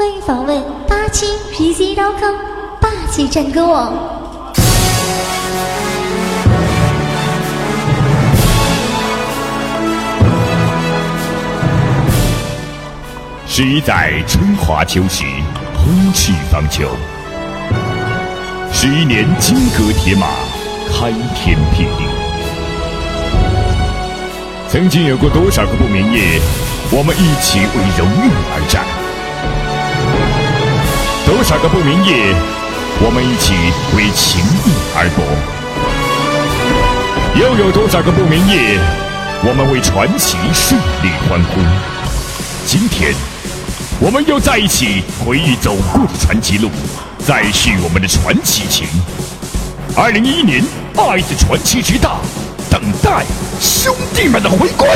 [0.00, 2.34] 欢迎访问八七 PC 绕坑
[2.80, 3.92] 霸气战歌网。
[13.46, 15.26] 十一载春华秋实，
[15.76, 16.88] 红翅方遒。
[18.72, 20.28] 十一年金戈铁马，
[20.88, 22.06] 开天辟地。
[24.66, 26.40] 曾经有过多少个不眠夜，
[26.90, 28.82] 我们一起为荣誉而战；
[31.30, 32.34] 多少个不眠夜，
[33.00, 33.54] 我们一起
[33.96, 35.22] 为情义而搏；
[37.40, 38.76] 又有多少个不眠夜，
[39.44, 41.60] 我们为传奇胜利欢呼。
[42.66, 43.14] 今天，
[44.00, 46.68] 我们又在一起回忆走过的传奇路，
[47.24, 48.88] 再续我们的传奇情。
[49.94, 50.64] 二零一一年，
[50.96, 52.18] 爱的传奇之大，
[52.68, 53.24] 等待
[53.60, 54.88] 兄弟们的回归。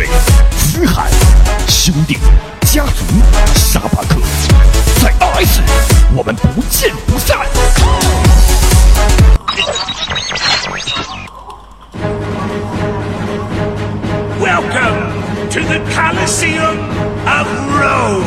[0.00, 0.08] 水、
[0.56, 1.10] 嘶喊、
[1.68, 2.16] 兄弟、
[2.62, 3.04] 家族、
[3.54, 4.16] 沙巴克，
[5.02, 5.60] 在 RS，
[6.16, 7.36] 我们不见不散。
[14.40, 15.10] Welcome
[15.50, 16.78] to the Colosseum
[17.26, 17.46] of
[17.78, 18.24] Rome.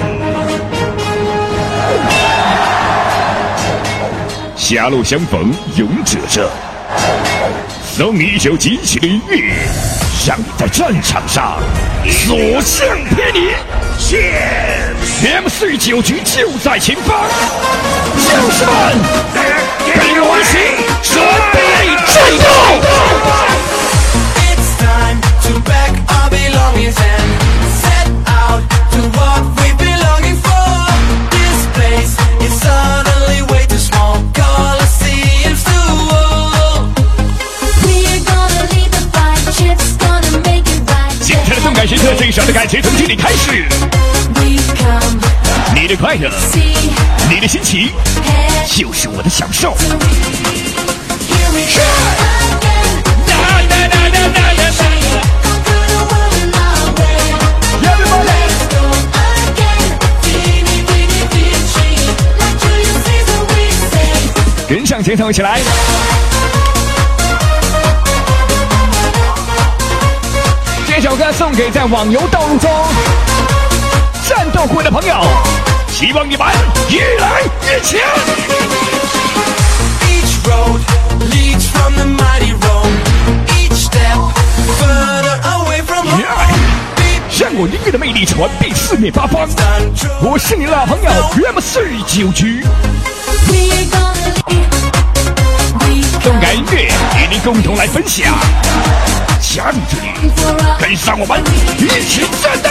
[4.55, 6.47] 狭路相逢勇者胜，
[7.95, 9.53] 送你一首激情的音乐，
[10.25, 11.59] 让你在战场上
[12.09, 13.53] 所向披靡。
[15.23, 17.15] M 四九局就在前方，
[18.17, 18.73] 将士们，
[19.93, 20.57] 跟我一起
[21.03, 21.62] 准备
[41.85, 43.67] 感受最爽的感情从这里开始。
[45.75, 46.31] 你的快乐，
[47.29, 47.91] 你的心情，
[48.69, 49.75] 就是我的享受。
[64.69, 65.59] 跟上节奏，一起来！
[70.95, 72.69] 这首歌送给在网游道路中
[74.29, 75.15] 战斗过的朋友，
[75.87, 76.47] 希望你们
[76.87, 77.99] 越来越强。
[80.07, 80.79] Each road
[81.31, 82.95] leads from the mighty Rome.
[83.57, 84.19] Each step
[84.77, 86.21] further away from home.
[87.39, 89.49] 让我音乐的魅力传遍四面八方。
[90.21, 91.11] 我是你老朋友
[91.47, 92.63] M 四九局，
[97.43, 98.33] 共同来分享。
[99.41, 100.31] 加入这里，
[100.79, 101.43] 跟上我们
[101.77, 102.69] 一起战斗！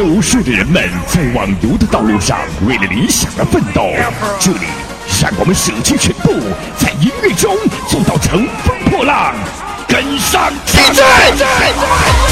[0.00, 3.90] 无数的人们在网游的道路上为了理想而奋斗。
[4.40, 4.66] 这里，
[5.20, 6.32] 让我们舍弃全部，
[6.78, 7.54] 在音乐中
[7.88, 9.34] 做到乘风破浪，
[9.86, 12.31] 跟上 DJ。